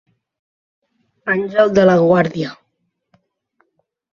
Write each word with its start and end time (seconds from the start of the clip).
Àngel 1.33 1.71
de 1.81 1.85
la 1.91 1.99
guàrdia 2.07 2.51